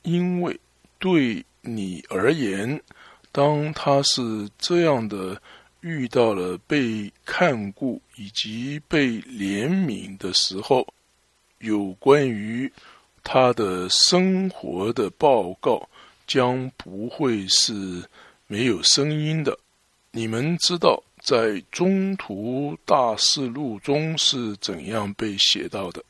[0.02, 0.58] 因为
[0.98, 2.82] 对你而言，
[3.30, 5.40] 当他是这样的
[5.80, 10.84] 遇到了被看顾以及被怜悯的时候，
[11.60, 12.68] 有关于
[13.22, 15.88] 他的生活的报告。
[16.26, 18.02] 将不会是
[18.48, 19.56] 没有声音的。
[20.16, 26.00] 你们知道，在中途大事录中是怎样被写到的？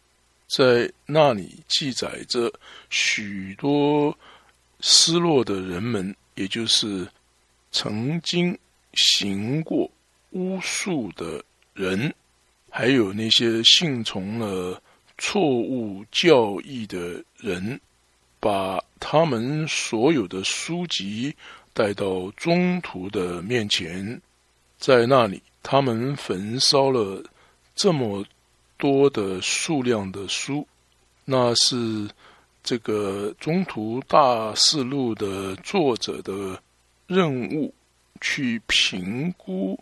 [0.47, 2.53] 在那里记载着
[2.91, 4.15] 许多
[4.81, 7.09] 失落的人们，也就是
[7.73, 8.57] 曾经
[8.93, 9.91] 行过
[10.33, 11.43] 巫术的
[11.73, 12.15] 人，
[12.69, 14.83] 还有那些信从了
[15.17, 17.81] 错误教义的人。
[18.39, 21.35] 把他们所有的书籍
[21.75, 24.23] 带到中途的面前，
[24.79, 27.23] 在那里，他们焚烧了
[27.75, 28.25] 这么
[28.79, 30.67] 多的数量的书。
[31.25, 32.09] 那是
[32.63, 36.63] 这个中途大事录的作者的
[37.07, 37.75] 任务，
[38.21, 39.79] 去评估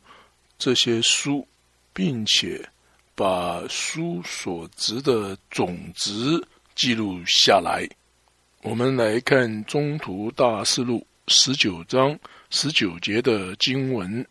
[0.58, 1.46] 这些书，
[1.92, 2.68] 并且
[3.14, 7.86] 把书所值的种子记录下来。
[8.62, 10.98] 我们来看《中途大事录》
[11.34, 12.16] 十九章
[12.50, 14.24] 十九节的经文，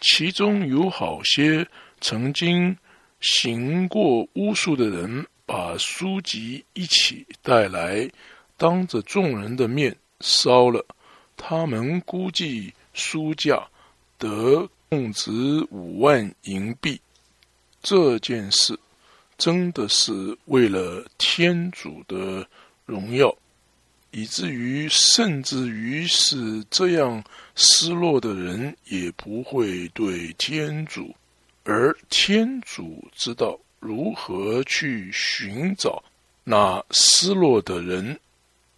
[0.00, 1.68] 其中有好些
[2.00, 2.74] 曾经
[3.20, 8.10] 行过巫术的人，把书籍一起带来，
[8.56, 10.84] 当着众人的面烧了。
[11.36, 13.68] 他们估计书价
[14.16, 15.30] 得共值
[15.70, 16.98] 五万银币。
[17.82, 18.76] 这件事
[19.36, 22.48] 真的是为了天主的
[22.86, 23.36] 荣耀。
[24.10, 27.22] 以至于，甚至于是这样
[27.54, 31.14] 失落的人，也不会对天主，
[31.64, 36.02] 而天主知道如何去寻找
[36.42, 38.18] 那失落的人。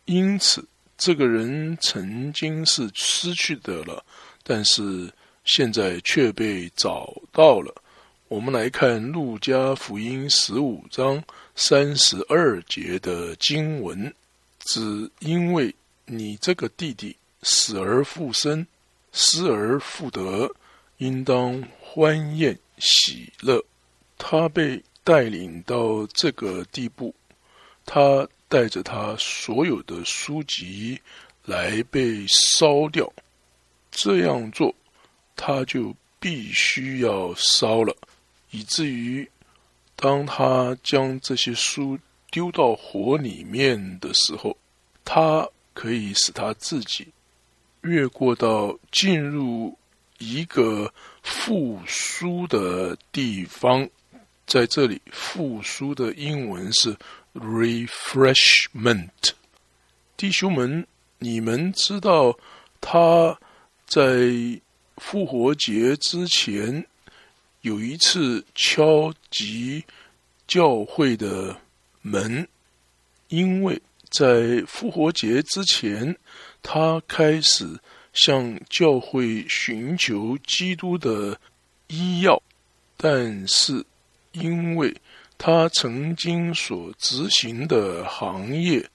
[0.07, 0.67] 因此，
[0.99, 4.05] 这个人曾经是失去的了，
[4.43, 5.09] 但是
[5.45, 7.73] 现在却被找到了。
[8.27, 11.23] 我们来看《路加福音》十五章
[11.55, 14.13] 三十二节的经文。
[14.73, 15.75] 只因为
[16.07, 18.65] 你这个弟弟死而复生，
[19.11, 20.49] 失而复得，
[20.99, 23.61] 应当欢宴喜乐。
[24.17, 27.13] 他被带领到这个地步，
[27.85, 31.01] 他带着他所有的书籍
[31.45, 33.13] 来被烧掉。
[33.91, 34.73] 这样做，
[35.35, 37.97] 他就必须要烧了，
[38.53, 39.29] 以至于
[39.97, 41.99] 当他将这些书。
[42.31, 44.57] 丢到火里面的时候，
[45.05, 47.09] 他可以使他自己
[47.83, 49.77] 越过到进入
[50.19, 53.89] 一个复苏的地方。
[54.47, 56.97] 在这里，复苏的英文是
[57.35, 59.09] refreshment。
[60.17, 60.87] 弟兄们，
[61.19, 62.37] 你们知道
[62.81, 63.39] 他
[63.87, 64.29] 在
[64.97, 66.85] 复活节之前
[67.63, 69.85] 有一次敲击
[70.47, 71.57] 教会的。
[72.03, 72.47] 门，
[73.29, 73.81] 因为
[74.11, 76.17] 在复活节之前，
[76.63, 77.79] 他开始
[78.13, 81.39] 向教会寻求基督的
[81.87, 82.43] 医药，
[82.97, 83.85] 但是
[84.33, 84.95] 因为
[85.39, 88.89] 他曾经所执行的行业，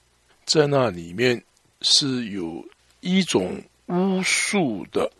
[0.46, 1.42] 在那里面
[1.82, 2.66] 是有
[3.02, 5.12] 一种巫术的，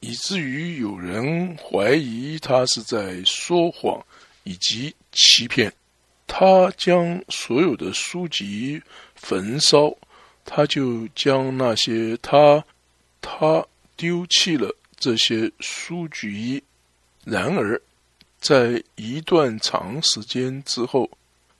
[0.00, 4.04] 以至于有人怀疑他是在说谎
[4.44, 5.72] 以及欺骗。
[6.28, 8.82] 他将所有的书籍
[9.14, 9.96] 焚烧，
[10.44, 12.62] 他就将那些他
[13.22, 13.64] 他
[13.96, 16.62] 丢弃了这些书籍。
[17.24, 17.80] 然而，
[18.40, 21.08] 在一段长时间之后，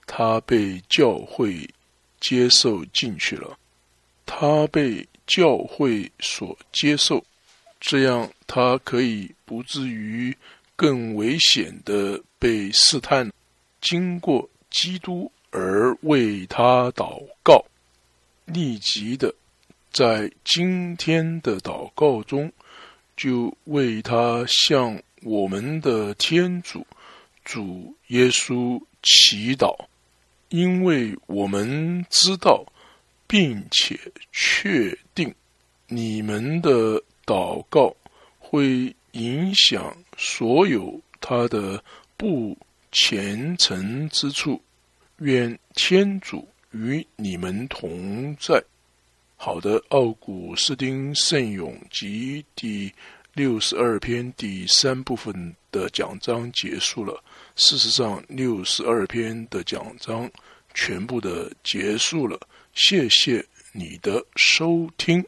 [0.05, 1.69] 他被教会
[2.21, 3.57] 接受进去了。
[4.27, 7.25] 他被教会所接受，
[7.81, 10.37] 这样他可以不至于
[10.75, 13.33] 更危险的被试探。
[13.81, 14.47] 经过。
[14.77, 17.65] 基督而为他祷告，
[18.45, 19.35] 立即的
[19.91, 22.53] 在今天的祷告中，
[23.17, 26.87] 就为他向我们的天主
[27.43, 29.87] 主耶稣祈祷，
[30.51, 32.63] 因为我们知道
[33.27, 33.99] 并且
[34.31, 35.35] 确定
[35.89, 37.97] 你们的祷告
[38.39, 41.83] 会影响所有他的
[42.19, 42.55] 不
[42.93, 44.61] 虔诚之处。
[45.19, 48.63] 愿天主与你们同在。
[49.37, 52.93] 好的，《奥古斯丁圣咏集》第
[53.33, 57.23] 六十二篇第三部分的讲章结束了。
[57.55, 60.31] 事实上，六十二篇的讲章
[60.75, 62.39] 全部的结束了。
[62.75, 65.25] 谢谢你的收听。